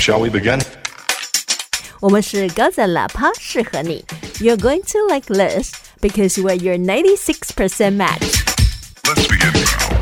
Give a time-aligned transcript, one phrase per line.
[0.00, 0.62] Shall we begin?
[2.00, 4.04] 我们是高赞喇叭，适合你。
[4.38, 8.22] You're going to like this because we're your ninety-six percent match.
[9.02, 9.98] Let's begin now.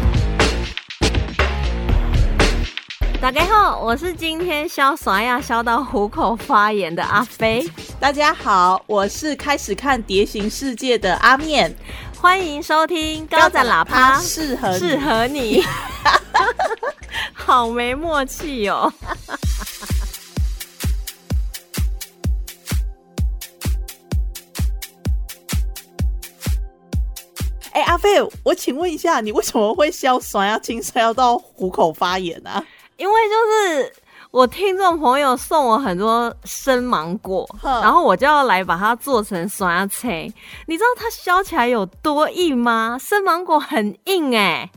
[3.20, 7.68] 大家好，我是今天消刷牙消到虎口发炎的阿飞，
[7.98, 11.74] 大家好，我是开始看《蝶形世界》的阿面，
[12.20, 15.64] 欢迎收听高赞喇叭，适合你适合你。
[17.32, 18.92] 好没默契哦。
[27.76, 28.08] 哎、阿飞，
[28.42, 32.64] 我请问一下，你为什么会硝酸要青酸要到虎口发炎啊？
[32.96, 33.92] 因为就是
[34.30, 40.26] 我听众朋友送我很多生芒果，然后我就要来把它做成酸菜。
[40.66, 42.96] 你知道它削起来有多硬吗？
[42.98, 44.70] 生芒果很硬哎、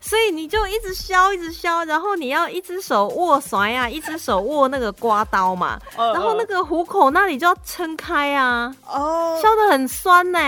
[0.00, 10.38] 所以你就一直削，一直削，然后你要一只手握酸呀，一只手握那个刮刀嘛，嗯然后那个虎口那里就要撑开啊，哦，削的很酸呢、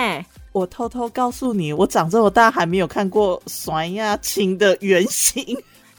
[0.57, 5.45] 我偷偷告诉你，我长这么大还没有看过酸呀青的原型。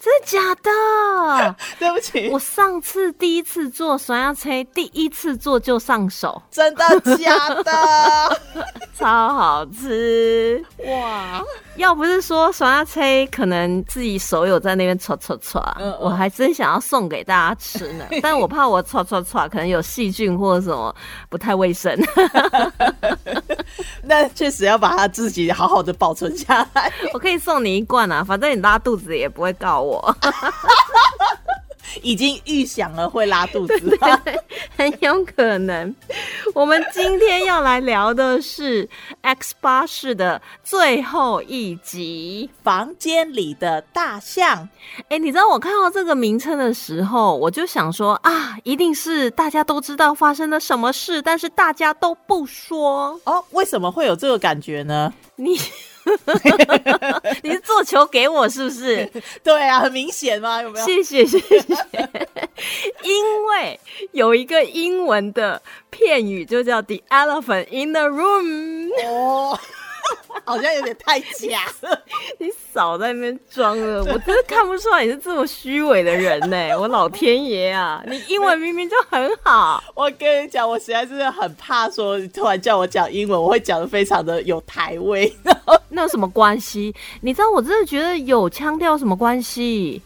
[0.07, 1.55] 真的假的？
[1.77, 8.41] 对不起，我上次第一次做酸鸭车，第一次做就上手，真的假的？
[8.97, 10.63] 超好吃。
[10.85, 11.43] 哇，
[11.75, 18.05] 要不是说酸鸭车可能自己手有在那边搓搓搓嗯嗯，我还真想要送给大家吃呢。
[18.23, 20.95] 但我怕我搓搓搓可能有细菌或者什么
[21.29, 21.95] 不太卫生。
[24.03, 26.91] 那确实要把它自己好好的保存下来。
[27.13, 29.96] 我可以送你一罐啊，反正你拉肚子也不会告我。
[32.03, 33.79] 已经预想了会拉肚子，
[34.23, 34.39] 对
[34.77, 35.93] 很有可能。
[36.53, 38.87] 我们今天要来聊的是
[39.21, 42.49] X 八式的最后一集。
[42.61, 44.67] 房间里的大象。
[45.09, 53.19] 哎、你知道我看到这个名称的时候，我就想说啊，一定是大家都知道发生了什么事，但是大家都不说。
[53.23, 55.11] 哦，为什么会有这个感觉呢？
[55.37, 55.57] 你
[57.43, 59.09] 你是做球给我是不是？
[59.43, 60.85] 对啊，很明显嘛，有没有？
[60.85, 61.57] 谢谢谢谢。
[63.03, 63.79] 因为
[64.11, 69.57] 有一个英文的片语就叫 “the elephant in the room”，哦，
[70.43, 72.01] 好像有点太假了。
[72.39, 79.83] 你少在那边装了，我真的看不出来你是这么虚伪的人呢、我老天爷啊，你英文明明就很好。
[79.93, 85.31] 我跟你讲，我实在是很怕说，你突然叫我讲英文，我会讲的非常的有台味。
[85.67, 86.93] 哦那有什么关系？
[87.21, 90.01] 你知道我真的觉得有腔调什么关系？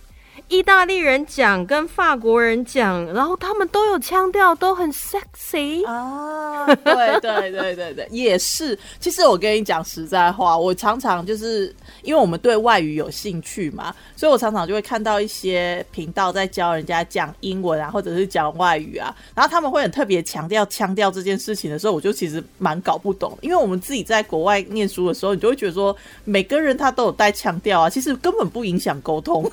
[0.52, 5.88] 意大利人讲跟法国人讲，然后他们都有腔调，都很 sexy。
[5.88, 8.78] 啊，对对对对对，也是。
[9.00, 25.96] 其实我跟你讲实在话，我常常就是因为我们对外语有兴趣嘛，所以我常常就会看到一些频道在教人家讲英文啊，或者是讲外语啊，然后他们会很特别强调腔调这件事情的时候，我就其实蛮搞不懂，因为我们自己在国外念书的时候，你就会觉得说
[26.26, 29.50] 每个人他都有带腔调啊，其实根本不影响沟通。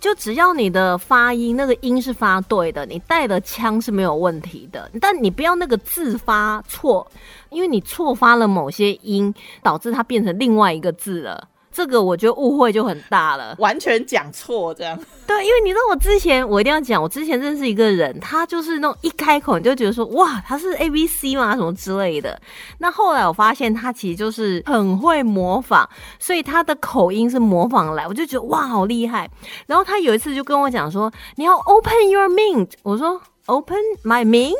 [0.00, 7.06] 就只要你的发音那个音是发对的，你带的腔是没有问题的，但你不要那个字发错，
[7.50, 9.32] 因为你错发了某些音，
[9.62, 11.48] 导致它变成另外一个字了。
[11.76, 13.54] 这个我觉得误会就很大了。
[13.58, 14.98] 完全讲错这样。
[15.26, 21.54] 对，因为你知道我之前我一定要讲，我之前认识一个人，他就是那种一开口你就觉得说哇，他是 A B C 吗？
[21.54, 22.40] 什么之类的。
[22.78, 25.86] 那后来我发现他其实就是很会模仿，
[26.18, 29.30] 所以他的口音是模仿来，我就觉得哇，好厉害。
[29.66, 34.54] 然后他有一次就跟我讲说，你要 open your mind，我说 open my mind。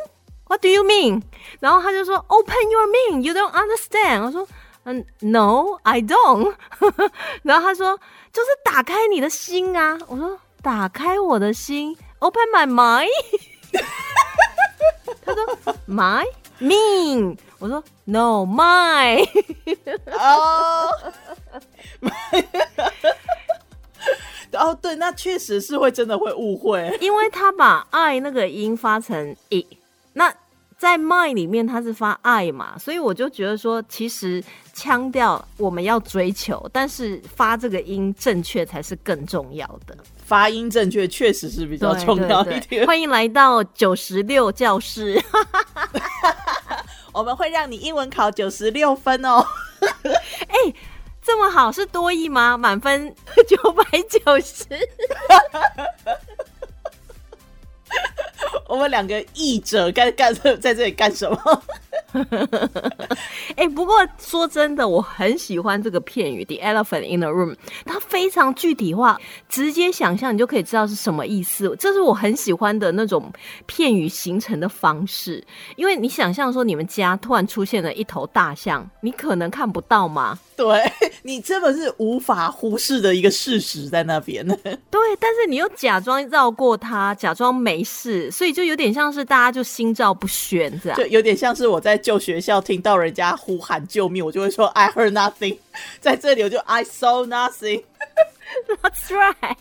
[0.49, 1.23] What do you mean？
[1.59, 4.23] 然后他就说 Open your mind, you don't understand。
[4.23, 4.47] 我说
[4.89, 6.55] 嗯，No, I don't。
[7.43, 7.99] 然后他说
[8.33, 9.99] 就是打开你的心啊。
[10.07, 13.09] 我说打开我的心，Open my mind。
[15.27, 16.25] 他说 My
[16.61, 17.37] mean。
[17.59, 19.29] 我说 No, my。
[20.13, 20.89] 哦，
[24.53, 26.97] 哦，对，那确实是会真的会误会。
[27.01, 29.67] 因为他把 I 那个音发成 e，
[30.13, 30.33] 那
[30.79, 34.45] 在 my 里面它是发爱嘛，所以我就觉得说，其实
[34.75, 39.97] 腔调我们要追求，但是发这个音正确才是更重要的。
[40.25, 42.83] 发音正确确实是比较重要对一点。
[42.83, 45.23] 对欢迎来到九十六教室。
[47.13, 49.43] 我们会让你英文考九十六分哦。
[50.05, 50.75] 哎
[51.23, 52.57] 这么好是多益吗？
[52.59, 53.15] 满分
[53.49, 54.65] 九百九十。
[58.69, 61.63] 我们两个译者该干在这里干什么？
[62.13, 62.27] 哎、
[63.57, 67.55] 哎、不过说真的，我很喜欢这个片语 “the elephant in the room”，
[67.85, 69.19] 它非常具体化，
[69.49, 71.75] 直接想象你就可以知道是什么意思。
[71.79, 73.33] 这是我很喜欢的那种
[73.67, 75.45] 片语形成的方式。
[75.77, 80.39] 因为你想象说你们家突然出现了一头大象，你可能看不到吗？
[80.57, 80.81] 对
[81.23, 84.47] 你真的是无法忽视的一个事实在那边。
[84.47, 90.99] 对，但是你又假装绕过它，假装没事，所以就有点像是大家就心照不宣这样。
[90.99, 95.59] 就有点像是我在旧学校听到人家呼喊救命，我就会说 I heard nothing。
[95.99, 97.83] 在这里我就 I saw nothing。
[98.81, 99.57] That's right。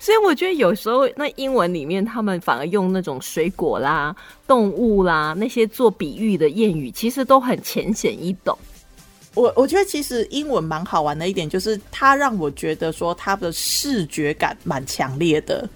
[0.00, 8.58] 所以我觉得有时候那英文里面他们反而用那种水果啦、动物啦那些做比喻的谚语，其实都很浅显易懂。
[9.34, 15.66] 我我觉得其实英文蛮好玩的一点，就是它让我觉得说它的视觉感蛮强烈的，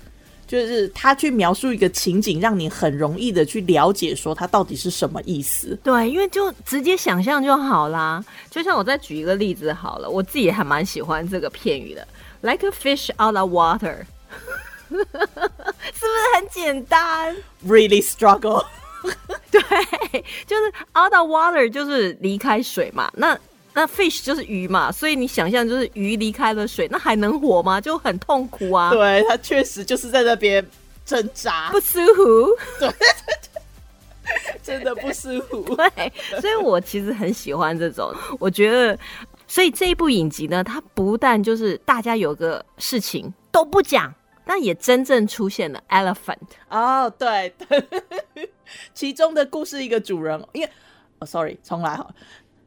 [0.46, 5.78] 就是他去描述一个情景，让你很容易的去了解说它到底是什么意思。
[5.82, 8.24] 对，因为就直接想象就好啦。
[8.50, 12.06] 就像我再举一个例子好了，我自己还蛮喜欢这个片语的
[12.42, 13.98] ，like a fish out of water，
[14.88, 18.64] 是不是很简单？Really struggle。
[19.50, 19.60] 对，
[20.46, 20.66] 就是
[20.98, 23.38] out of water 就是离开水嘛，那
[23.76, 27.78] 那 fish 就是鱼嘛，所以你想象就是鱼离开了水，那还能活吗？
[27.78, 30.66] 就很痛苦啊，对，它确实就是在那边
[31.04, 32.48] 挣扎不，舒服。
[32.80, 32.90] 对
[34.62, 35.62] 真的不舒服。
[35.76, 38.98] 对，所以我其实很喜欢这种，我觉得，
[39.46, 44.10] 所以这一部影集呢，它不但就是大家有个事情都不讲，
[44.46, 46.38] 但也真正出现了 elephant。
[46.70, 48.48] 哦，对对，
[48.94, 50.70] 其中的故事一个主人，因为
[51.18, 52.08] 哦，sorry，重来哈。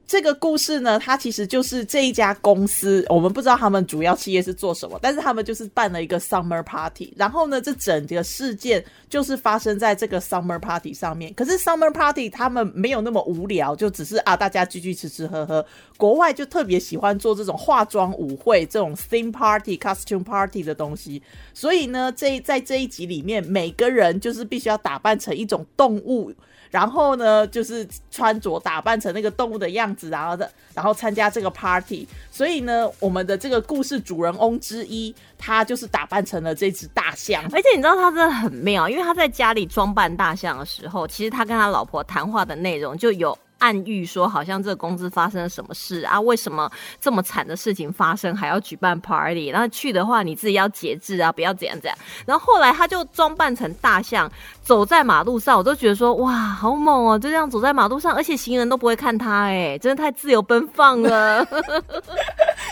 [0.10, 11.32] 这个故事呢，它其实就是这一家公司，我们不知道他们主要企业是做什么，但是他们就是办了一个 summer party，然后呢，这整个事件就是发生在这个 summer party 上面。
[11.36, 15.64] 可是 summer party 他们没有那么无聊，就只是啊，大家聚聚吃吃喝喝。
[15.96, 21.22] 国外就特别喜欢做这种化妆舞会、这种 theme party、costume party 的东西，
[21.54, 26.34] 所以呢，这在这一集里面，每个人就是必须要打扮成一种动物。
[26.70, 32.08] 然后呢，就是穿着打扮成那个动物的样子，然后的，然后参加这个 party。
[32.32, 37.44] 所以呢，我们的这个故事主人翁之一，他就是打扮成了这只大象。
[37.52, 46.20] 而且你知道他真的很妙，因为他在家里装扮大象的时候，其实他跟他老婆谈话的内容就有暗喻说，好像这个公司发生了什么事啊？
[46.20, 46.70] 为什么
[47.00, 49.50] 这么惨的事情发生还要举办 party？
[49.50, 51.98] 然后去的话你自己要节制啊，不要怎样怎样。
[52.26, 54.30] 然后后来他就装扮成大象
[54.64, 57.20] 走在马路上，我都觉得说哇，好猛哦！
[57.20, 61.46] 就这样走在马路上，而且行人都不会看他，哎，真的太自由奔放了。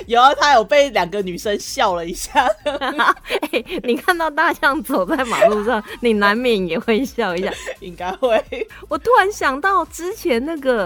[0.06, 2.46] 有啊，他有被两个女生笑了一下。
[3.52, 7.52] 哎，你看到大象走在马路上，你难免也会笑一下。
[7.80, 8.44] 应该会。
[8.88, 10.77] 我突然想到之前那个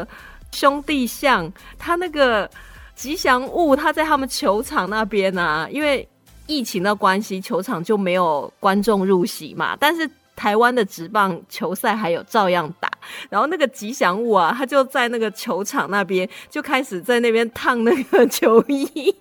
[0.51, 2.49] 兄弟像，他那个
[2.95, 6.07] 吉祥物，他在他们球场那边啊，因为
[6.47, 10.09] 疫情的关系，球场就没有观众入席嘛，但是。
[10.33, 12.89] 台湾的职棒球赛还有照样打，
[13.30, 19.15] 然后那个吉祥物啊，他就在那个球场那边就开始在那边烫那个球衣，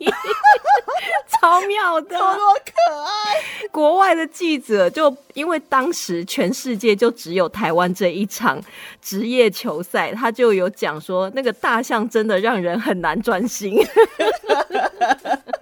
[1.29, 3.69] 超妙的，多么可爱！
[3.71, 8.61] 国外的记者就因为当时全世界就只有台湾这一场
[9.01, 13.79] 职业球赛，他就有讲说那个大象真的让人很难专心，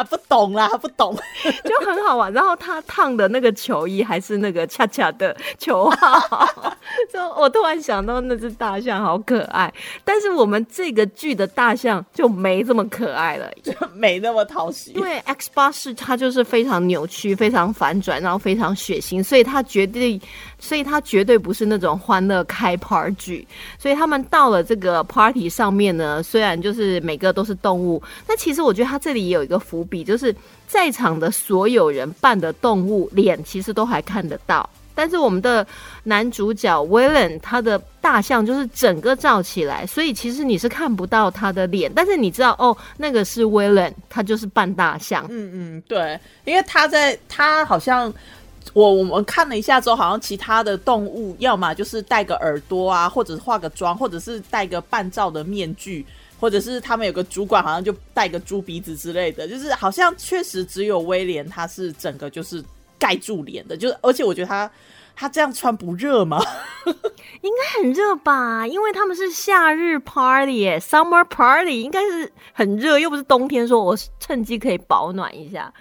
[0.00, 1.14] 他不懂啦，他不懂。
[1.64, 2.32] 就很好玩。
[2.32, 6.48] 然后他烫的那个球衣还是那个恰恰的 球号，
[7.12, 9.72] 就我突然想到那只大象好可爱，
[10.04, 13.50] 但是我们这个剧的大象就没这么可爱了。
[13.62, 14.92] 就没那么讨喜。
[14.92, 20.18] 因为 X 八是它就是非常扭曲、非常反转，然后非常血腥，所以它绝对，
[20.58, 23.48] 所以它绝对不是那种欢乐开 party 剧。
[23.78, 30.34] 所以他们到了这个 party 上面呢，虽然就是每个都是动物，但其实我觉得它这里也有一个伏笔，就是
[30.66, 34.66] 在场的所有人扮的动物脸其实都还看得到。
[34.94, 35.66] 但是我们的
[36.04, 45.26] 男主角 Willen 他的大象就是整个罩起来，所以其实你是看不到他的脸，但是你知道哦，那个是 Willen，他就是扮大象。
[45.28, 48.12] 嗯嗯，对，因为他在他好像。
[48.74, 56.06] 我我们看了一下之后，好像其他的动物要么就是戴个耳朵啊，或者是化个妆，或者是戴个半罩的面具，
[56.40, 62.64] 或者是他们有个主管好像就戴个猪鼻子之类的，就是好像确实只有威廉他是整个就是
[62.98, 64.70] 盖住脸的，就是而且我觉得他
[65.14, 66.42] 他这样穿不热吗？
[67.42, 68.66] 应该很热吧？
[68.66, 75.72] 因为他们是夏日 party，summer party 应该是很热，又不是冬天，说我趁机可以保暖一下。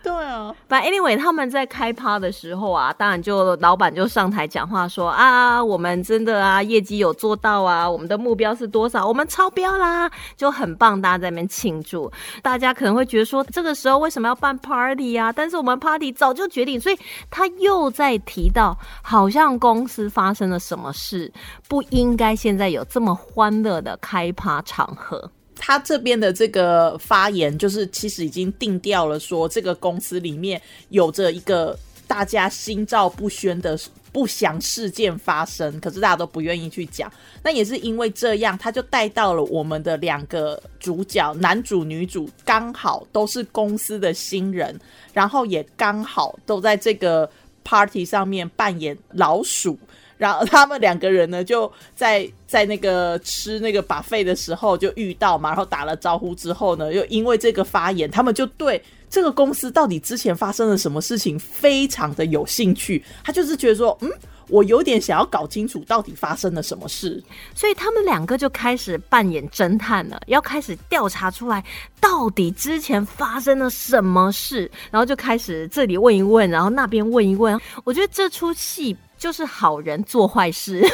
[0.02, 9.06] 对啊，反正 anyway，他们在开趴的时候啊，当然就老板就上台讲话说啊，我们真的啊，业绩有做到啊，我们的目标是多少？
[9.06, 12.10] 我们超标啦，就很棒，大家在那边庆祝。
[12.42, 15.30] 大家可能会觉得说，这个时候为什么要办 party 啊？
[15.32, 16.98] 但是我们 party 早就决定，所以
[17.30, 21.30] 他又在提到，好像公司发生了什么事，
[21.68, 25.30] 不应该现在有这么欢乐的开趴场合。
[25.62, 33.78] 他这边的这个发言，就是其实已经定调了，说这个公司里面有着一个大家心照不宣的
[34.10, 37.12] 不祥事件发生，可是大家都不愿意去讲。
[37.42, 44.80] 那也是因为这样，他就带到了我们的两个主角，男主女主刚好都是公司的新人，
[45.12, 47.30] 然后也刚好都在这个
[47.62, 49.78] party 上面扮演老鼠。
[50.20, 63.02] 然后他们两个人呢，就在在那个吃那个把费的时候就遇到嘛，然后打了招呼之后呢，又因为这个发言，他们就对这个公司到底之前发生了什么事情非常的有兴趣。
[63.24, 64.10] 他就是觉得说，嗯，
[64.48, 67.24] 我有点想要搞清楚到底发生了什么事。
[67.54, 71.64] 所以他们两个就开始扮演侦探了，要开始调查出来
[71.98, 77.58] 到底之前发生了什么事，然后就开始这里问一问，然后那边问一问。
[77.84, 78.94] 我觉得这出戏。
[79.20, 80.82] 就是好人做坏事，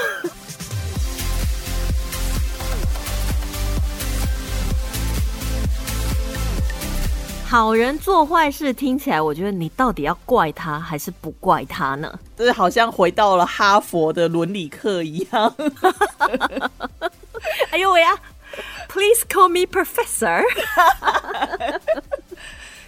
[7.49, 12.19] 好人做坏事听起来，我觉得你到底要怪他还是不怪他呢？
[12.37, 15.55] 这好像回到了哈佛的伦理课一样。
[17.71, 18.11] 哎呦喂呀
[18.89, 20.43] ！Please call me professor。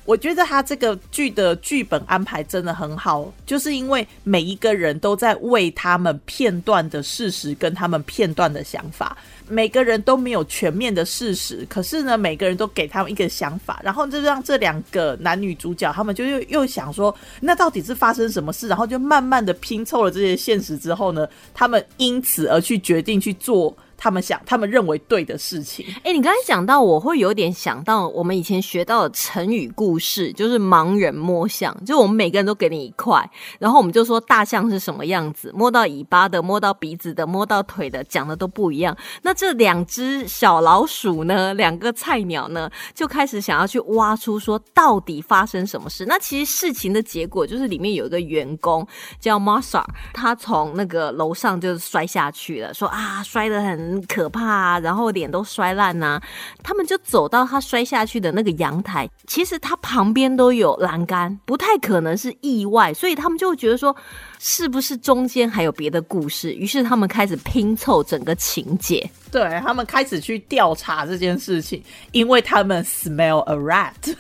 [0.09, 9.15] 我觉得他这个剧的剧本安排真的很好，就是因为每一个人都在为他们片段的事实跟他们片段的想法，
[9.49, 18.67] 每个人都没有全面的事实，可是呢，每个人都给他们一个想法，然后就让这两个男女主角他们就又又想说，那到底是发生什么事？
[18.67, 23.77] 然后就慢慢的拼凑了这些现实之后呢，他们因此而去决定去做。
[24.01, 25.85] 他们想，他们认为对的事情。
[26.05, 31.77] 哎，你刚才讲到，我会有点想到我们以前学到的成语故事，就是盲人摸象。
[31.85, 33.29] 就我们每个人都给你一块，
[33.59, 38.97] 然后我们就说大象是什么样子，摸到尾巴的，摸到鼻子的，摸到腿的，讲的都不一样。
[39.23, 46.05] 那这两只小老鼠呢，两个菜鸟呢，就开始想要去挖出说到底发生什么事。
[46.07, 48.87] 那其实事情的结果就是里面有一个员工
[49.19, 53.88] 叫 m a s a 他从那个楼上就摔下去了，说啊，摔得很。
[53.89, 56.21] 很可怕，啊然后脸都摔烂呐。
[56.63, 63.95] 他们就走到他摔下去的那个阳台，其实他旁边都有栏杆，不太可能是意外，所以他们就觉得说，
[64.39, 66.53] 是不是中间还有别的故事？
[66.53, 69.09] 于是他们开始拼凑整个情节。
[69.31, 74.15] 对他们开始去调查这件事情，因为他们 smell a rat。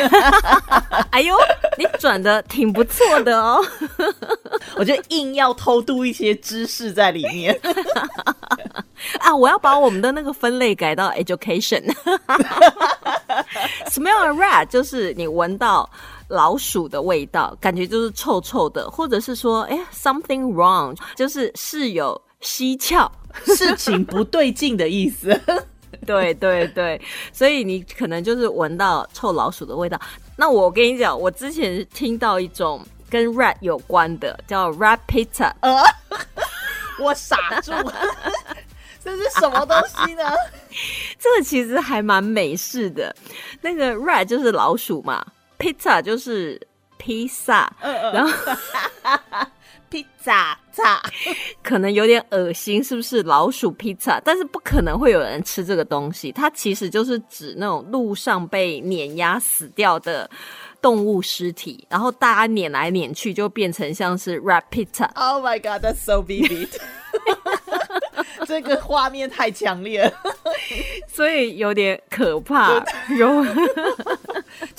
[1.10, 1.36] 哎呦，
[1.78, 3.64] 你转的挺不错的哦。
[4.76, 7.58] 我就硬要偷渡一些知识在里面。
[9.20, 11.82] 啊，我要把我们的那个分类改到 education。
[13.88, 15.88] smell a rat 就是你闻到
[16.28, 23.10] 老鼠的味道，感觉就是臭臭的，或者是说，哎，something wrong，就是是有蹊跷。
[23.44, 25.40] 事情不对劲的意思，
[26.04, 27.00] 对对对，
[27.32, 29.96] 所以你可能就是闻到臭老鼠的味道。
[30.34, 35.52] 那我跟你讲，我之前听到一种跟 rat 有关的，叫 rat pizza。
[35.60, 35.80] 呃，
[36.98, 37.94] 我傻住了，
[39.02, 40.24] 这是什么东西呢？
[41.18, 43.14] 这个其实还蛮美式的。
[43.60, 45.24] 那个 rat 就是老鼠嘛
[45.58, 46.60] ，pizza 就是
[46.98, 48.32] 披萨，然后。
[49.90, 51.02] 披萨，炸，
[51.64, 54.20] 可能有点恶心，是不是老鼠披萨？
[54.24, 60.30] 但是不可能会有人吃这个东西，它其实就是指那种路上被碾压死掉的
[60.80, 65.08] 动物尸体，然后大家碾来碾去，就变成像是 rap pizza。
[65.14, 66.68] Oh my god, that's so vivid！
[68.46, 70.12] 这个画面太强烈了，
[71.06, 72.82] 所以有点可怕。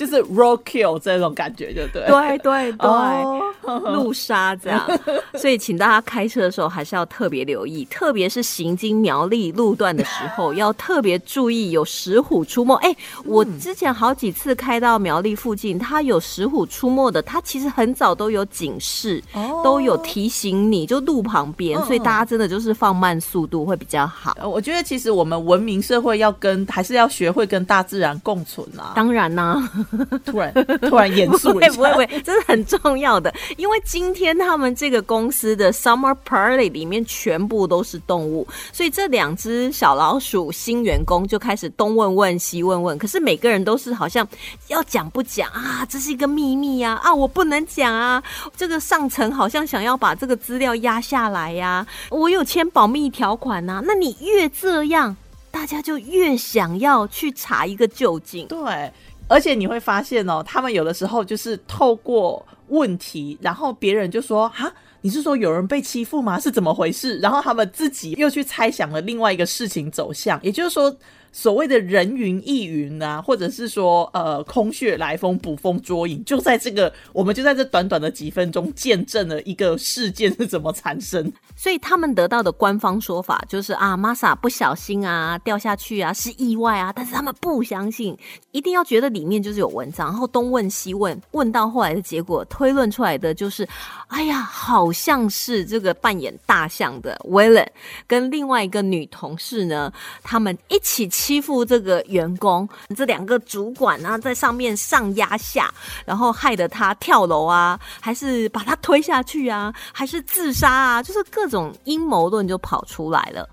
[0.01, 4.83] 就是 roadkill 这种感觉，就对，对对对，路杀这样。
[5.37, 12.75] 所以，请大家开车的时候还是要特别留意，特别是行经苗栗路段的时候，要特别注意有石虎出没。
[12.77, 19.23] 哎，我之前好几次开到苗栗附近，它有石虎出没的，它其实很早都有警示，
[19.63, 21.79] 都有提醒你，就路旁边。
[21.83, 24.35] 所以大家真的就是放慢速度会比较好。
[24.43, 28.93] 我觉得其实我们文明社会要跟，还是要学会跟大自然共存啊。
[28.95, 29.61] 当然呢。
[30.25, 44.27] 突然突然严肃了一下，会 不会不会，这是很重要的，因为今天他们这个公司的 Summer Party 里面全部都是动物，所以这两只小老鼠新员工就开始东问问西问问，可是每个人都是好像
[44.67, 48.23] 要讲不讲啊，这是一个秘密呀啊我不能讲啊，
[48.55, 55.15] 这个上层好像想要把这个资料压下来呀、我有签保密条款呐、那你越这样。
[55.53, 58.89] 大家就越想要去查一个究竟，对，
[59.31, 64.71] 而且你会发现哦，他们有的时候就是透过问题，然后别人就说哈。
[65.03, 66.39] 你是说有人被欺负吗？
[66.39, 67.17] 是怎么回事？
[67.17, 70.95] 然后他们自己又去猜想了另外一个事情走向，也就是说，
[71.31, 81.31] 所谓的人云亦云啊，或者是说呃空穴来风、捕风捉影，就在这个我们就在这短短的几分钟见证了一个事件是怎么产生。
[81.55, 88.17] 所以他们得到的官方说法就是啊，Masa 不小心啊掉下去啊是意外啊，但是他们不相信，
[88.51, 93.67] 一定要觉得里面就是有文章，然后东问西问，问到后来的结果推论出来的就是，
[94.07, 97.71] 哎呀，好像是这个扮演大象的 w i l l e n
[98.07, 105.71] 跟另外一个女同事呢，他们一起欺负这个员工，这两个主管啊在上面上压下，
[106.03, 113.47] 然后害得他跳楼啊，还是把他推下去啊，还是自杀啊，就是各种阴谋论就跑出来了。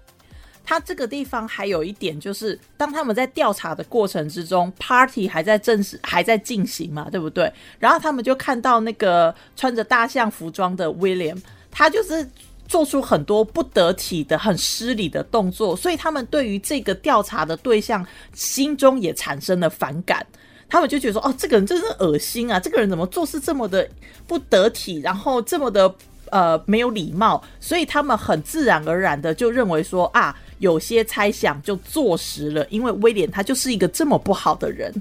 [0.65, 7.53] 他这个地方还有一点就是，当他们在调查的过程之中，party 还在正式还在进行嘛，对不对？
[7.79, 11.39] 然后他们就看到那个穿着大象服装的 William，
[11.71, 12.27] 他就是
[12.69, 20.25] 做出很多不得体的、很失礼的动作，所以他们对于这个调查的对象心中也产生了反感。
[20.69, 22.61] 他们就觉得说，哦，这个人真是恶心啊！
[22.61, 23.89] 这个人怎么做事这么的
[24.27, 25.93] 不得体，然后这么的
[26.31, 34.93] 呃没有礼貌，所以他们很自然而然的就认为说啊，有些猜想就坐实了，因为威廉他就是一个这么不好的人。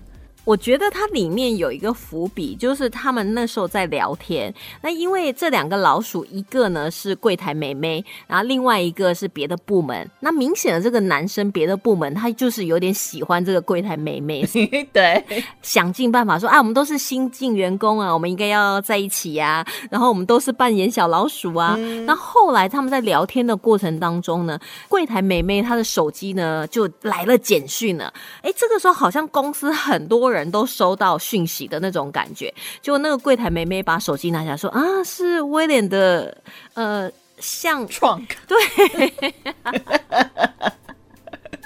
[0.47, 4.53] 我觉得它里面有一个伏笔，就是他们那时候在聊天。
[4.81, 10.09] 那因为这两个老鼠，一个呢是柜台妹妹，然后另外一个是别的部门。
[10.21, 14.41] 那明显的这个男生别的部门，他就是有点喜欢这个柜台妹妹，
[14.93, 15.21] 对，
[15.61, 21.75] 想尽办法说啊，我们都是新进员工啊，我们应该要在一起呀、然后我们都是扮演小老鼠啊。
[22.05, 28.13] 那后来他们在聊天的过程当中呢，柜台妹妹她的手机呢就来了简讯了。
[28.43, 32.53] 哎，这个时候好像公司很多人都收到讯息的那种感觉。
[32.81, 36.35] 结果那个柜台妹妹把手机拿下来说啊，是威廉的
[36.73, 38.27] 呃像 trunk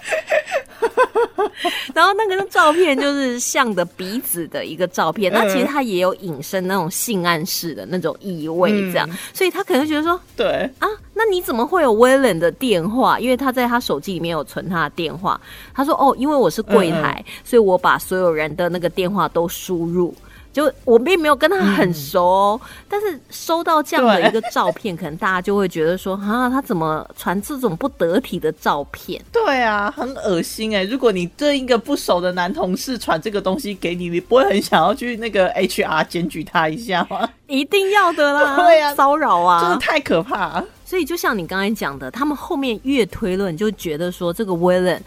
[1.93, 13.19] 然后那个照片就是像的鼻子的一个照片，那其实它也有隐申那种性暗示的那种意味，这样，所以他可能觉得说对，啊，那你怎么会有威廉的电话？
[13.19, 15.39] 因为他在他手机里面有存他的电话。
[15.73, 20.13] 他说哦，因为我是柜台，所以我把所有人的那个电话都输入。
[20.53, 29.21] 就我并没有跟他很熟哦，但是收到这样的一个照片，可能大家就会觉得说 啊，他怎么传这种不得体的照片？
[29.31, 37.29] 对啊，很恶心哎、如果你对一个不熟的男同事传这个东西给你，你不会很想要去那个 HR 检举他一下吗？
[37.47, 40.65] 一定要的啦， 对啊骚扰啊，真的太可怕了。
[40.85, 45.01] 所以就像你刚才讲的，他们后面越推论，就觉得说这个威廉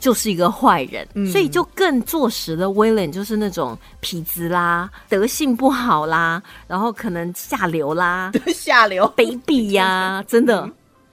[0.00, 10.68] 就是一个坏人，所以就更坐实了威廉就是那种痞子啦、德性不好啦，然后可能下流啦、 下流，卑鄙呀、 真的。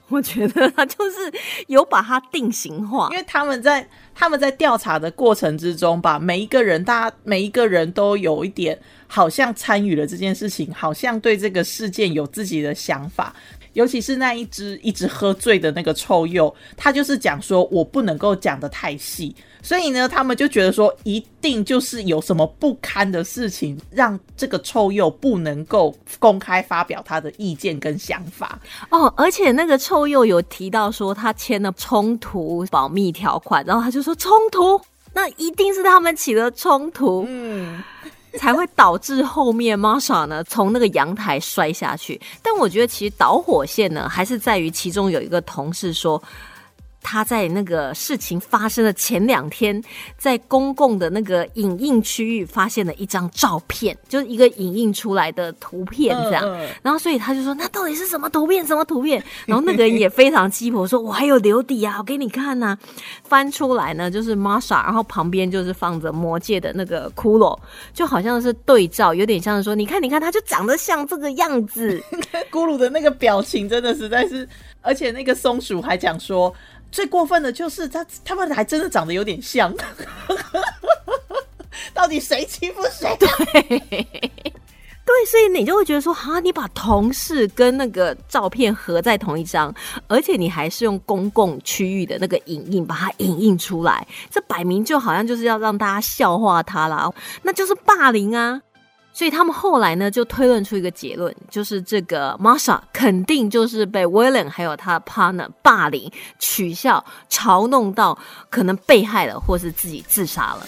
[0.08, 1.30] 我觉得他就是
[1.66, 13.36] 有把它定型化因，为他们在他们在调查的过程之中吧，每一个人，大家每一个人都有一点好像参与了这件事情，好像对这个事件有自己的想法。
[13.78, 28.58] 尤其是那一只一直喝醉的那个臭鼬，他就是讲说我不能够讲的太细，所以呢，他们就觉得说一定就是有什么不堪的事情，让这个臭鼬不能够公开发表他的意见跟想法。
[28.90, 34.80] 哦，而且那个臭鼬有提到说他签了冲突保密条款，然后他就说冲突，
[35.14, 37.80] 那一定是他们起了冲突，嗯，
[38.34, 42.20] 才会导致后面玛莎呢从那个阳台摔下去。
[42.42, 46.22] 但我觉得其实导火线呢，还是在于其中有一个同事说。
[47.02, 49.82] 他在那个事情发生的前两天，
[50.16, 56.44] 在公共的那个影印区域发现了一张照片，就是一个影印出来的图片这样。
[56.44, 58.66] 嗯嗯然后所以他就说：“那到底是什么图片？
[58.66, 62.76] 什么图片？”然后那个人也非常鸡婆，说：“我还有留底啊，我给你看呐、
[63.24, 67.58] 翻出来呢，就是 Marsha，然后旁边就是放着魔界的那个骷髅，
[67.94, 72.02] 就好像是对照，有点像是说：“你看，你看，他就长得像这个样子。
[72.50, 74.48] 咕噜的那个表情真的实在是，
[74.80, 76.52] 而且那个松鼠还讲说，
[76.90, 79.72] 最过分的就是他他们还真的长得有点像，
[81.94, 83.16] 到底谁欺负谁？
[83.18, 83.28] 对，
[85.24, 89.74] 所以你就会觉得说，哈，你把同事跟那个照片合在同一张，
[90.06, 97.10] 而且你还是用公共区域的那个影印把它影印出来，这摆明就好像就是要让大家笑话他啦，
[97.42, 98.60] 那就是霸凌啊。
[99.12, 108.16] 所以他们后来呢，就推论出一个结论，就是这个 Masha 肯定就是被 William 还有他的 partner 霸凌、取笑、嘲弄到，
[108.48, 110.66] 可能被害了，或是自己自杀了。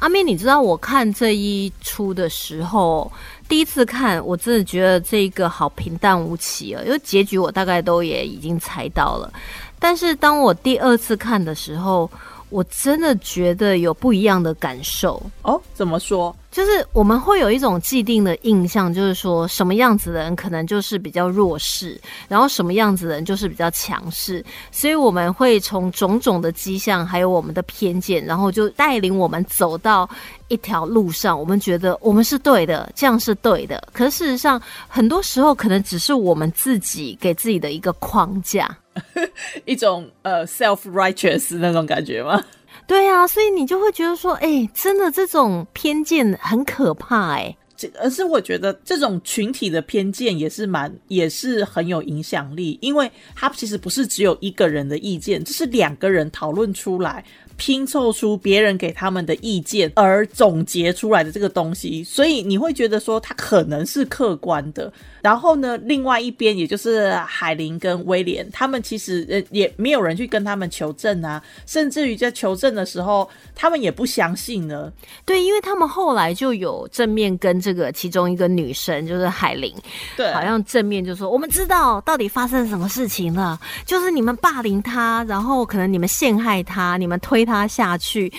[0.00, 3.10] 阿妹，你知道我看这一出的时候，
[3.48, 9.32] 第一次看，我真的觉得这个好平淡无奇啊，因为结局我大概都也已经猜到了。
[9.78, 12.10] 但是当我第二次看的时候，
[12.50, 15.60] 我真的觉得有不一样的感受哦。
[15.74, 16.34] 怎么说？
[16.50, 30.08] 就是我们会有一种既定的印象，就是说什么样子的人可能就是比较弱势，然后什么样子的人就是比较强势，所以我们会从种种的迹象，还有我们的偏见，然后就带领我们走到
[30.48, 33.86] 一条路上，我们觉得我们是对的，这样是对的。
[33.92, 38.74] 可是事实上，很多时候可能只是我们自己给自己的一个框架。
[39.64, 42.42] 一种呃 self righteous 那种感觉吗？
[42.88, 47.54] 对啊，所以你就会觉得说，哎，真的这种偏见很可怕，哎。
[47.76, 57.24] 这而是我觉得这种群体的偏见也是蛮也是很有影响力，因为它其实不是只有一个人的意见，这是两个人讨论出来。
[57.58, 64.90] 拼凑出别人给他们的意见而总结出来的这个东西，所以你会觉得说它可能是客观的。
[65.20, 74.90] 然后呢，另外一边也就是海林跟威廉，他们其实呃也没有人去跟他们求证啊，甚至于在求证的时候，他们也不相信呢。
[75.24, 79.74] 对，因为他们后来就有正面跟这个其中一个女生，就是海林，
[80.16, 87.47] 对，好像正面就说我们知道到底发生什么事情了，就是你们霸凌他，然后可能你们陷害他，你们推。
[87.48, 88.32] 他下去，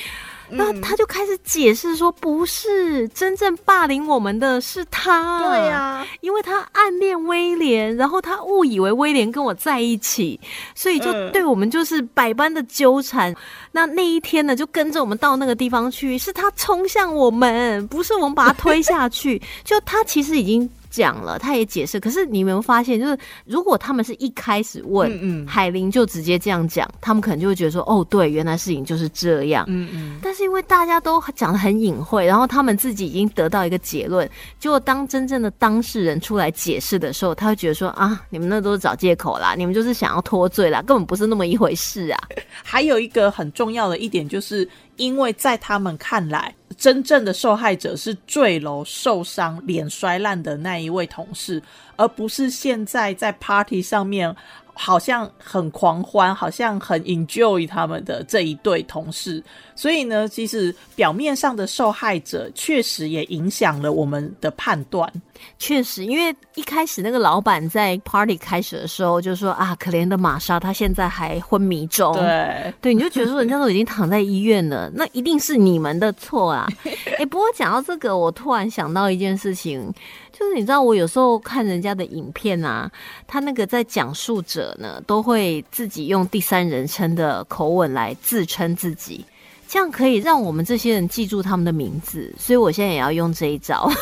[0.52, 10.40] 那他就开始解释说，不是真正霸凌我们的是他，对呀，因为他暗恋威廉，然后他误以为威廉跟我在一起，
[10.74, 13.36] 所以就对我们就是百般的纠缠。
[13.72, 19.42] 那那一天呢，就跟着我们到那个地方去，是他冲向我们，不是我们把他推下去。
[19.64, 20.70] 就他其实已经。
[20.90, 22.00] 讲了，他也解释。
[22.00, 30.20] 可是你有没有发现，就是如果他们是一开始问海林，就直接这样讲，他们可能就会觉得说：“哦，对，原来事情就是这样。”嗯嗯。
[30.22, 42.20] 但是因为大家都讲的很隐晦，然后他们自己已经得到一个结论，结果当真正的当事人出来解释的时候，他会觉得说：“啊，你们那都是找借口啦，你们就是想要脱罪啦，根本不是那么一回事啊。”
[42.64, 46.54] 还有一个很重要的一点，就是因为在他们看来。
[46.80, 51.62] 真正的受害者是坠楼受伤、脸摔烂的那一位同事，
[51.98, 54.34] 而不是现在在 party 上面
[54.82, 59.44] 好像很狂欢、好像很 enjoy 他们的这一对同事。
[59.76, 65.12] 所以呢，其实表面上的受害者确实也影响了我们的判断。
[65.58, 72.14] 确实，因为一开始那个老板在 party 开始的时候就说啊，可怜的玛莎，她现在还昏迷中。
[72.14, 76.68] 对，对，你就觉得说人家都已经躺在医院了， 那一定是你们的错啊！
[77.20, 79.94] 哎，不过讲到这个，我突然想到一件事情，
[80.40, 82.90] 就是你知道，我有时候看人家的影片啊，
[83.28, 89.26] 他那个在讲述者呢，都会自己用第三人称的口吻来自称自己。
[89.68, 93.92] 这样可以让我们这些人记住他们的名字，所以我现在也要用这一招。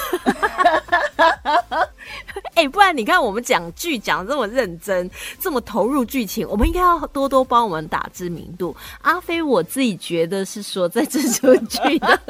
[2.54, 8.76] 哎，不然你看我们讲剧讲这么认真，这么投入剧情，我们应该要多多帮我们打知名度。
[9.02, 12.22] 阿飞，我自己觉得是说在这出剧的，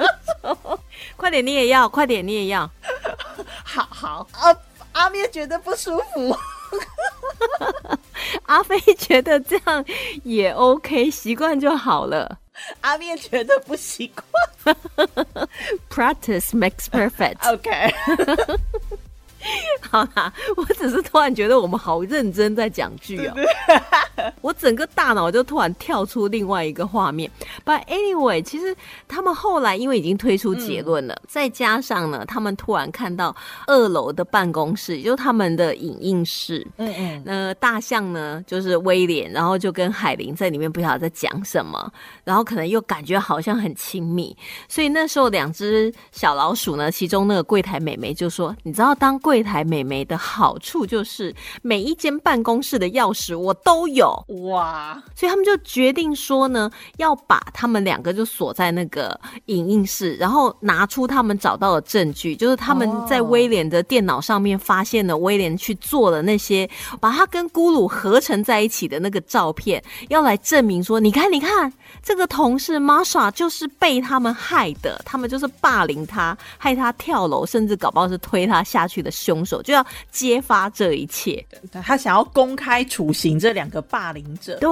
[1.15, 2.69] 快点你也要，快点你也要。
[3.77, 4.57] 好好，阿
[4.93, 6.35] 阿咩觉得不舒服，
[8.47, 9.85] 阿飞觉得这样
[10.23, 12.39] 也 OK，习惯就好了。
[12.81, 14.11] 阿面觉得不习
[14.63, 14.75] 惯，
[15.89, 17.37] Practice makes perfect。
[17.53, 17.93] OK。
[19.89, 23.33] 好啦，我只是突然觉得我们好认真在讲剧哦，
[24.41, 27.29] 我整个大脑就突然跳出另外一个画面。
[27.65, 28.75] But anyway，其实
[29.07, 33.33] 他们后来因为已经推出结论了，再加上呢，他们突然看到
[33.65, 36.65] 二楼的办公室，也就是他们的影印室。
[36.77, 37.23] 嗯嗯。
[37.25, 41.89] 那大象呢，就是威廉，然后就跟海林在里面不晓得在讲什么，
[42.25, 44.35] 然后可能又感觉好像很亲密，
[44.67, 54.11] 所以那时候两只小老鼠呢，其中那个柜台美眉就说：“你知道当柜。”柜台美眉的好处就是每一间办公室的钥匙我都有，
[54.49, 66.67] 哇，所以他们就决定说呢，要把他们两个就锁在那个影印室，然后拿出他们找到的证据，就是他们在威廉的电脑上面发现了威廉去做的那些，
[66.99, 71.71] 把他跟咕噜合成在一起的那个照片，要来证明说，你看，你看，
[72.01, 81.45] 这个同事 Marsha 就是被他们害的，他们就是霸凌他，害他跳楼，甚至搞不好是推他下去的凶手，就要揭发这一切。
[81.83, 84.57] 他想要公开处刑这两个霸凌者。
[84.59, 84.69] 对，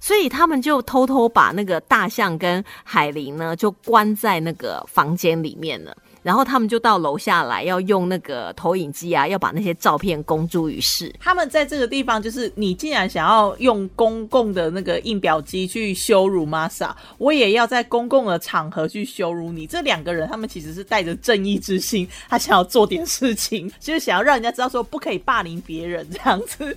[0.00, 5.96] 所以他们就偷偷把那个大象跟海林呢，就关在那个房间里面了。
[6.26, 11.14] 然后他们就到楼下来，要用那个投影机啊，要把那些照片公诸于世。
[11.20, 19.68] 他们在这个地方，就是你竟然想要用公共的那个印表机去羞辱 Masa，我也要在公共的场合去羞辱你。
[19.68, 26.76] 这两个人，他们其实是带着正义之心，他想要做点事情，就是想要让人家知道说不可以霸凌别人这样子。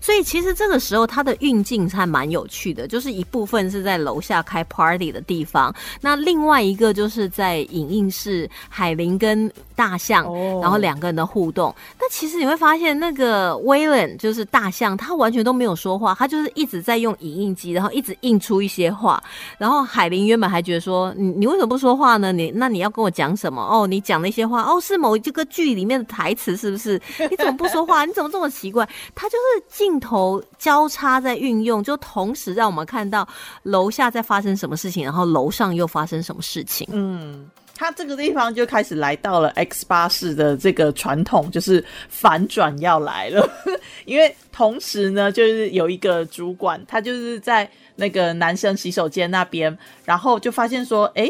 [0.00, 11.74] 所以其实这个时候它的运镜还蛮有趣的，就是一部分是在楼下开 party 的地方，那另外一个就是在影印室，海林跟大象，然后两个人的互动。
[11.96, 19.22] 但其实你会发现，那个威廉就是大象，他完全都没有说话，他就是一直在用影印机，然后一直印出一些话。
[19.56, 22.30] 然后海林原本还觉得说，你你为什么不说话呢？
[22.30, 23.62] 你那你要跟我讲什么？
[23.62, 27.00] 哦，你讲那些话，哦，是某这个剧里面的台词是不是？
[27.30, 28.04] 你怎么不说话？
[28.04, 28.86] 你怎么这么奇怪？
[29.14, 29.40] 他就是。
[29.70, 33.26] 镜头交叉在运用，就同时让我们看到
[33.62, 36.86] 楼下在发生什么事情，然后楼上又发生什么事情。
[36.90, 37.48] 嗯，
[37.80, 43.50] 他这个地方就开始来到了 X 八式的这个传统，就是反转要来了。
[44.04, 47.66] 因为同时呢，就是有一个主管，他就是在
[47.96, 51.26] 那个男生洗手间那边，然后就发现说，哎，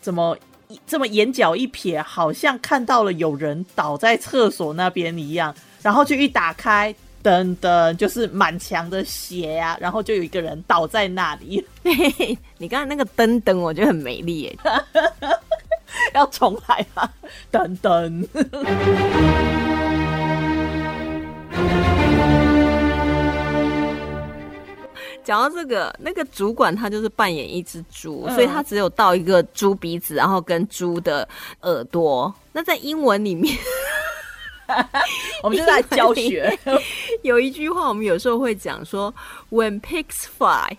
[0.00, 0.34] 怎么
[0.86, 6.94] 这么眼角一瞥，好像看到了有人倒在厕所那边一样，然后就一打开。
[7.22, 11.62] 噔噔，就是满墙的血呀，然后就有一个人倒在那里。
[12.56, 14.58] 你刚才那个噔噔，我觉得很美丽耶，
[16.14, 17.08] 要重来吗？
[17.50, 18.28] 等等。
[25.22, 31.28] 讲到这个，那个主管他就是扮演一只猪，所以他只有到一个猪鼻子，然后跟猪的
[31.60, 32.34] 耳朵。
[32.52, 33.56] 那在英文里面。
[35.42, 36.56] 我们就在教学。
[37.22, 39.12] 有一句话，我们有时候会讲说
[39.50, 40.76] ：“When pigs fly，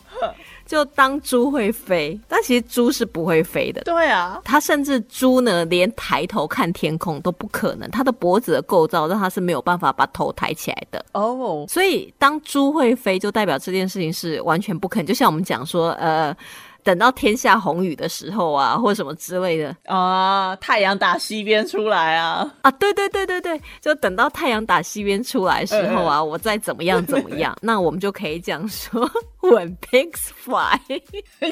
[0.71, 3.81] 就当猪会飞。”但其实猪是不会飞的。
[3.81, 7.89] 对啊，它甚至猪呢，连抬头看天空都不可能。
[7.91, 11.05] 它的脖子的构造让它是没有办法把头抬起来的。
[11.11, 15.05] 哦，所以当猪会飞，就代表这件事情是完全不可能。
[15.05, 16.35] 就像我们讲说，呃。
[16.83, 29.07] 等到天下红雨的时候啊，或什么之类的啊，太阳打西边出来啊啊，对对对对对，就等到太阳打西边出来时候啊，我再怎么样怎么样， 那我们就可以讲说，
[29.41, 31.51] When pigs fly，I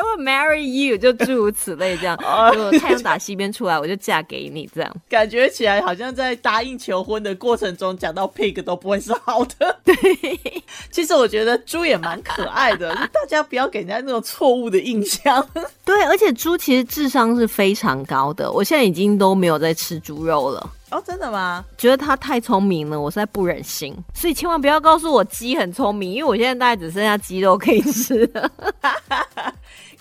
[0.00, 2.16] will marry you，就诸如此类这样。
[2.54, 4.96] 如果太阳打西边出来，我就嫁给你这样。
[5.08, 9.78] 感觉起来好像在答应求婚的过程中讲到 pig 都不会是好的。
[9.84, 9.94] 对，
[10.90, 13.66] 其实我觉得猪也蛮可爱的，大家不要。
[13.76, 15.46] 给人家那种错误的印象，
[15.84, 18.50] 对，而且猪其实智商是非常高的。
[18.50, 20.70] 我现在已经都没有在吃猪肉了。
[20.90, 21.62] 哦，真的吗？
[21.76, 23.94] 觉得它太聪明了，我实在不忍心。
[24.14, 28.50] 所以千万不要告诉我鸡很聪明，因为我现在大概只剩下鸡肉可以吃了。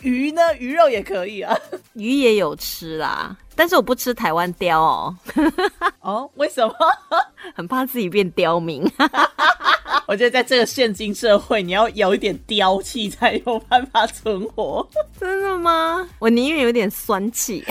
[0.06, 0.42] 鱼呢？
[0.60, 1.58] 鱼肉也可以啊，
[1.94, 3.36] 鱼也有吃啦。
[3.56, 5.16] 但是我不吃台湾雕哦。
[6.02, 6.74] 哦，为什么？
[7.56, 8.90] 很怕自己变刁民。
[10.08, 14.88] 我觉得在这个现今社会，你要有一点刁气才有办法存活。
[15.20, 16.08] 真的吗？
[16.20, 17.64] 我宁愿有点酸气，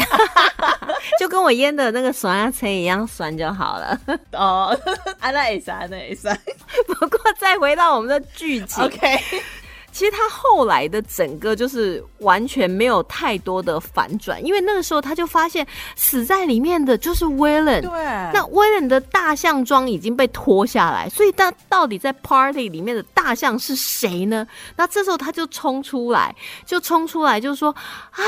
[1.21, 4.01] 就跟我腌的那个酸鸭菜一样酸就好了。
[4.33, 4.77] 哦，
[5.21, 6.37] 啊，那也酸，那也酸。
[6.87, 9.21] 不过再回到我们的剧情，OK。
[9.95, 17.81] 其实他后来的整个就是完全没有太多的反转，因为那个时候他就发现死在里面的就是威廉。
[17.81, 17.91] 对，
[18.33, 24.45] 那威廉的大象装已经被脱下来，所以他到底在 party 里面的大象是谁呢？
[24.75, 26.35] 那这时候他就冲出来，
[26.67, 27.71] 就冲出来就说
[28.11, 28.23] ：“啊，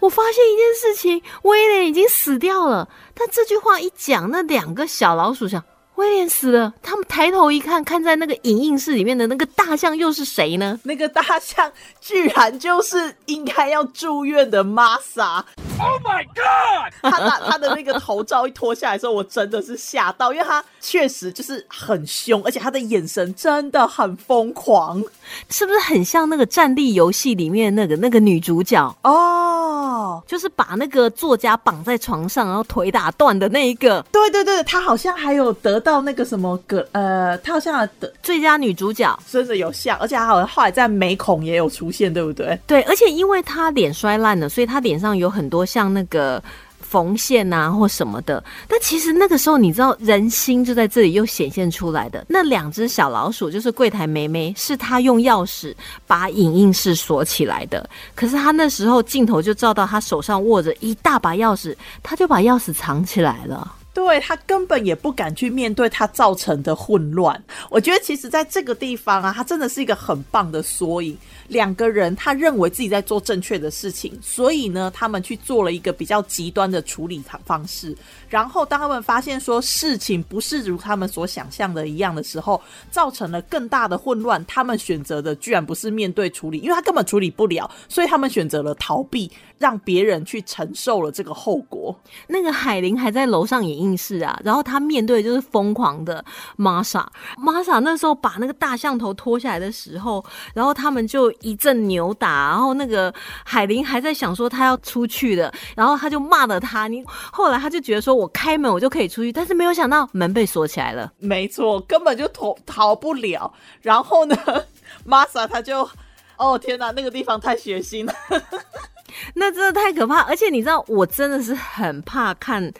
[0.00, 5.62] 我发现一件事情，威廉已经死掉了。”但这句话一讲，那两个小老鼠想。
[6.00, 10.80] 威廉死了，他们抬头一看，看在那个影印室里面的那个大象又是谁呢？
[10.84, 15.44] 那个大象居然就是应该要住院的玛莎。
[15.78, 16.92] Oh my god！
[17.02, 25.02] 他把他的那个头罩一脱下来的时候，我真的是吓到，因为他确实就是很凶，而且他的眼神真的很疯狂，
[25.50, 29.69] 是不是很像那个战地游戏里面那个那个女主角哦？
[30.00, 39.18] 哦，就是把那个作家绑在床上，然后腿打断的那一个对对对，他好像还有得到那个什么个呃，他好像得最佳女主角。
[39.30, 42.58] 真的有像，而且还好像后来在美孔也有出现，对不对？
[42.66, 46.42] 对，而且因为她脸摔烂了，所以她脸上有很多像那个。
[46.90, 52.26] 缝线啊，或什么的，但其实那个时候，你知道人心就在这里又显现出来的。
[52.28, 55.72] 那两只小老鼠就是柜台妹妹，是她用钥匙
[56.08, 57.88] 把影印室锁起来的。
[58.16, 63.76] 可是她那时候镜头就照到她手上握着一大把钥匙，她就把钥匙藏起来了。
[63.92, 67.42] 对他根本也不敢去面对他造成的混乱。
[67.68, 71.16] 我觉得其实在这个地方啊，他真的是一个很棒的缩影。
[71.48, 77.96] 两个人他认为自己在做正确的事情，所以呢，他们去做了一个比较极端的处理方式。
[78.28, 84.44] 然后当他们发现说事情不是如他们所想象的一样的时候，造成了更大的混乱。
[84.46, 91.98] 他们选择的居然不是面对处理，因为他根本处理不了，所以他们选择了逃避，让别人去承受了这个后果。
[92.28, 96.22] 那个海玲还在楼上影印室啊，然后他面对就是疯狂的
[96.56, 97.10] 玛莎。
[97.38, 101.30] 玛莎那时候把那个大象头脱下来的时候，然后他们就。
[101.40, 103.12] 一阵扭打，然后那个
[103.44, 106.86] 海林还在想说他要出去的，然后他就骂了他。
[106.86, 111.10] 你后来他就觉得说我开门我就可以出去，但是没有想到门被锁起来了。
[111.18, 113.50] 没错，根本就逃逃不了。
[113.80, 114.36] 然后呢，
[115.04, 115.88] 玛莎他就，
[116.36, 118.12] 哦天哪，那个地方太血腥了，
[119.34, 120.20] 那真的太可怕。
[120.22, 122.70] 而且你知道，我真的是很怕看。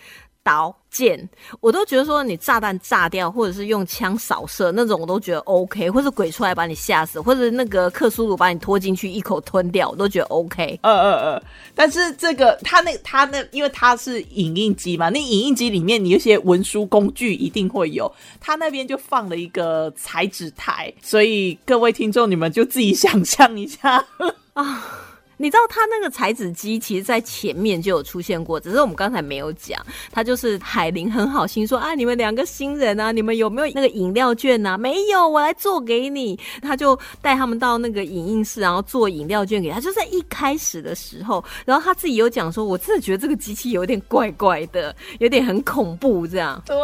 [0.42, 1.28] 刀剑，
[1.60, 10.78] 我都觉得说你炸弹炸掉，或者是用枪扫射那种，我都觉得 OK，或者鬼出来把你吓死，或者那个克苏鲁把你拖进去一口吞掉，我都觉得 OK。
[10.82, 11.42] 呃呃呃，
[11.74, 24.04] 但是这个他那他那，因为他是影印机嘛，那影印机里面你有些文书工具一定会有，他那边就放了一个裁纸台，所以各位听众你们就自己想象一下
[24.54, 25.06] 啊。
[25.40, 29.80] 你知道他那个裁纸机，其实在前面就有出现过，只是我们刚才没有讲。
[30.12, 34.76] 他就是海玲很好心说啊，你们两个新人啊，你们有没有那个饮料券啊？
[34.76, 36.38] 没有，我来做给你。
[36.60, 39.80] 他就带他们到那个影印室，然后做饮料券给他。
[39.80, 46.62] 就在一开始的时候，然后他自己有讲说，我真的觉得这个机器有点怪怪的，有点很恐怖这样。
[46.66, 46.76] 对。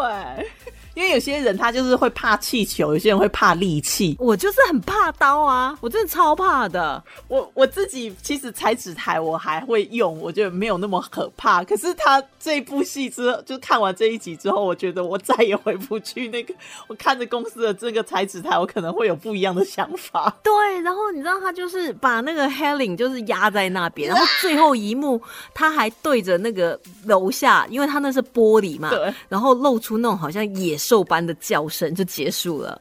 [0.97, 4.17] 因为有些人他就是会怕气球，有些人会怕利器。
[4.19, 7.05] 我就是很怕刀啊，我真的超怕的。
[7.29, 11.63] 我我自己其实裁纸台我还会用，我觉得没有那么可怕。
[11.63, 16.55] 可是他这部戏之后，就看完这一集之后，我觉得我再也回不去那个。
[16.89, 20.35] 我看着公司的这个裁纸台，我可能会有不一样的想法。
[20.43, 25.21] 对，然后你知道他就是把那个 Helen 就是压在那边，然后最后一幕
[25.53, 30.75] 他还对着那个楼下，因为他那是玻璃嘛，对，然后露出那种好像野。
[30.87, 32.81] 兽般的叫声就结束了，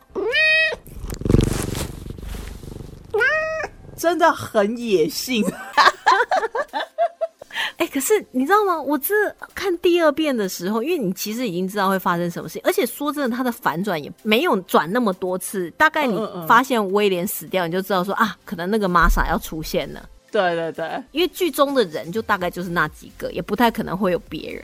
[3.98, 5.44] 真的很野性。
[7.78, 8.80] 哎，可是你知道吗？
[8.80, 9.14] 我这
[9.56, 15.72] 看第二遍的时候，因为你其实已经知道会发生什么事情，而且说真的，它的反转也没有转那么多次。
[15.72, 16.16] 大概你
[16.48, 20.08] 发现威廉死掉，你就知道说啊，可能那个玛莎要出现了。
[20.36, 24.62] 对对对，因为剧中的人就大概就是那几个，也不太可能会有别人。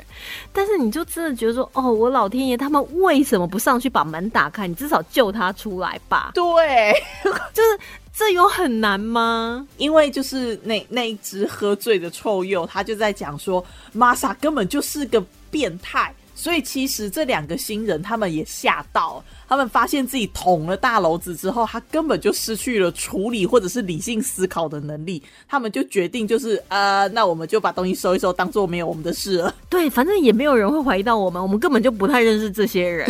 [0.52, 4.68] 但是你就真的觉得说，哦，我老天爷，他们为什么不上去把门打开？
[4.68, 6.32] 你至少救他出来吧。
[6.36, 6.94] 对，
[7.54, 7.80] 就是
[8.14, 9.66] 这有很难吗？
[9.78, 16.14] 因为就是那那一只喝醉的臭鼬，他就在讲说，玛莎根本就是个变态。
[16.42, 29.54] 所以其实这两个新人他们也吓到，他们发现自己捅了大篓子之后，他根本就失去了处理或者是理性思考的能力，他们就决定就是呃，那我们就把东西收一收，当做没有我们的事了。
[29.70, 33.08] 对，反正也没有人会怀疑到我们，我们根本就不太认识这些人，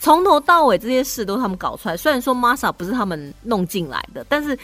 [0.00, 1.94] 从头到尾这些事都是他们搞出来。
[1.94, 4.58] 虽然说玛莎不是他们弄进来的，但是。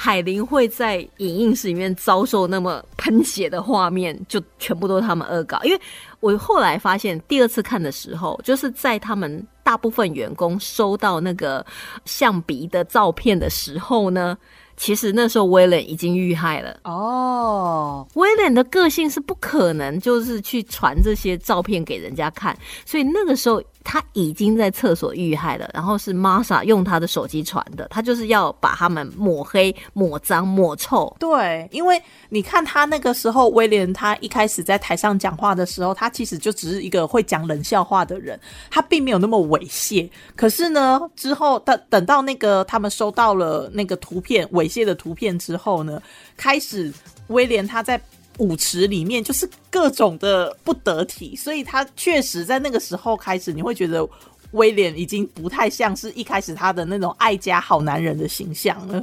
[0.00, 5.60] 海玲会在影印室里面遭受那么喷血的画面，就全部都是他们恶搞。
[5.64, 5.80] 因为
[6.20, 11.66] 我后来发现，第二次看的时候，就是在他们大部分员工收到那个
[12.04, 14.38] 象鼻的照片的时候呢。
[14.80, 18.06] 其实那时候威廉已经遇害了哦。
[18.14, 22.56] 威廉的个性是不可能就是去传这些照片给人家看，
[22.86, 25.68] 所以那个时候他已经在厕所遇害了。
[25.72, 31.16] 然后是玛莎用他的手机传的，他就是要把他们抹黑、抹脏、抹臭。
[31.18, 38.38] 对，因为你看他那个时候，威廉他一开始在台上讲话的时候，他其实就只是一个会讲冷笑话的人，
[38.70, 40.08] 他并没有那么猥亵。
[40.36, 44.68] 可是呢，之后等等到那个他们收到了那个图片猥。
[44.68, 45.98] 亵的图片之后呢，
[46.36, 46.92] 开始
[47.28, 47.98] 威廉他在
[48.38, 54.08] 舞池里面就是各种的不得体，所以他确实在那个时候开始，你会觉得
[54.52, 58.98] 威廉已经不太像是一开始他的那种爱家好男人的形象了。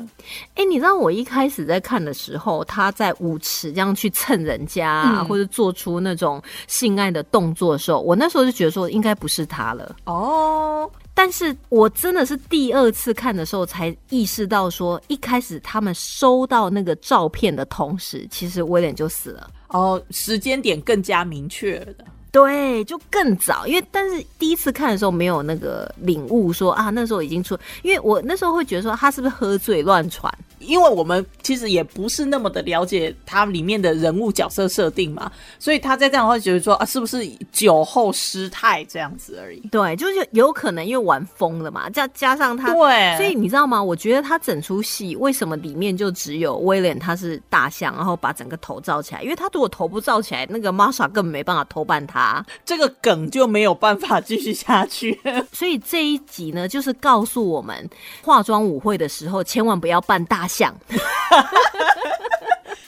[0.55, 9.95] 哎、你知道我一开始在看的时候，他在舞池这样去蹭人家、啊，嗯或者做出那种性爱的动作的时候，我那时候就觉得说应该不是他了。
[10.05, 19.49] 哦，但是我真的是第二次看的时候才意识到说，一开始他们收到那个照片的同时，其实威廉就死了。
[19.69, 22.05] 哦，时间点更加明确了。
[22.35, 30.29] 对，就更早，因为但是第一次看的时候没有那个领悟说啊，那时候已经出，因为我那时候会觉得说他是不是喝醉乱传，
[30.59, 39.61] 因为我们其实也不是那么的了解他里面的人物角色设定嘛，所以他在这样会觉得说啊，是不是酒后失态这样子而已？
[39.71, 43.81] 对，就是有可能因为玩疯了嘛，加加上他，对，所以你知道吗？
[43.81, 49.23] 我觉得他整出戏为什么里面就只有威廉他是大象，然后把整个头罩起来？
[49.23, 52.24] 因为他如果头不罩起来，那个 Marsha 根本没办法偷办他。
[52.63, 55.19] 这个梗就没有办法继续下去。
[55.51, 57.89] 所以这一集呢，就是告诉我们，
[58.21, 60.73] 化妆舞会的时候千万不要扮大象。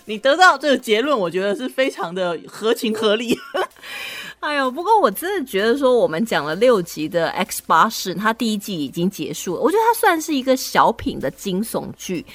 [0.05, 3.37] 你得到这个结论，我觉得是非常的合情合理。
[4.39, 9.61] 哎呦，不过我真的觉得说，我们讲了六集的《X 巴士》，它第一季已经结束了。
[9.61, 12.25] 我觉得它算是一个小品的惊悚剧。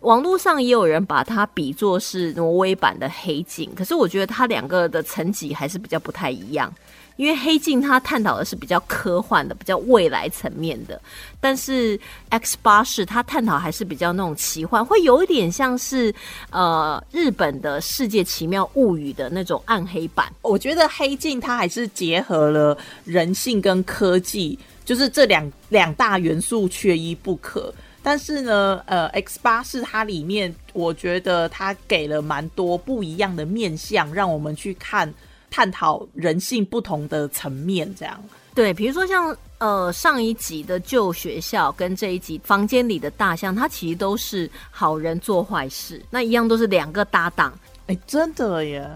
[0.00, 6.72] 网络上也有人把它比作是挪威版的《黑镜》，可是我觉得它两个的层级还是比较不太一样。
[7.16, 10.98] 因为《黑镜》它探讨的是比较科幻的、比较未来层面的，
[11.38, 11.98] 但是
[12.30, 16.14] 《X 巴士》它探讨还是比较那种奇幻，会有一点像是
[16.48, 20.32] 呃日本的《世界奇妙物语》的那种暗黑版。
[20.40, 27.70] 我觉得《黑镜》它还是结合了人性跟科技，就是这两两大元素缺一不可。
[28.02, 35.12] 但是呢，呃，X 八是它里面，我觉得它给了蛮多不一样的面向，让我们去看
[35.50, 38.22] 探讨人性不同的层面，这样。
[38.54, 47.52] 对，比如说像呃上一集的旧学校跟这一集房间里的大象，它其实都是好人做坏事，那一样都是两个搭档，
[47.86, 48.88] 哎，真的耶，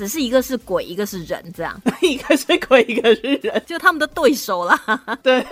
[0.00, 3.62] 只是一个是鬼，一个是人，这样 一个是鬼，一个是人。
[3.66, 4.80] 就他们的对手啦。
[5.22, 5.44] 对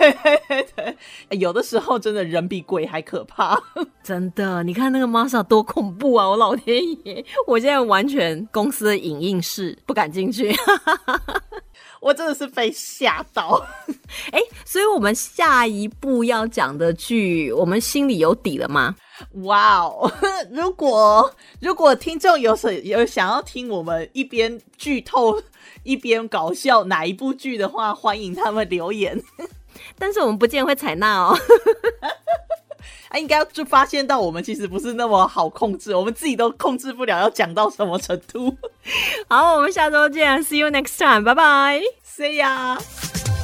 [0.75, 3.61] 对，有的时候真的人比鬼还可怕。
[4.01, 6.27] 真的，你看那个 Masa 多恐怖啊！
[6.27, 10.51] 我老天爷，我现在完全公司的影印室不敢进去。
[12.01, 13.63] 我真的是被吓到。
[14.31, 18.95] 哎，所以我们下一步要讲的剧，我们心里有底了吗？
[19.43, 20.11] 哇哦！
[20.51, 25.41] 如果如果听众有什有想要听我们一边剧透
[25.83, 29.21] 一边搞笑哪一部剧的话，欢迎他们留言。
[29.97, 31.37] 但是我们不见会采纳哦。
[33.09, 38.55] 啊，应该就发现到我们其实不是那么好控制，我们自己都控制不了要讲到什么程度。
[39.27, 41.81] 好，我们下周见，See you next time，拜拜。
[42.05, 43.38] See ya。